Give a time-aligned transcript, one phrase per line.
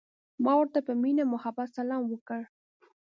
[0.43, 2.41] ما ورته په مینه او محبت سلام وکړ.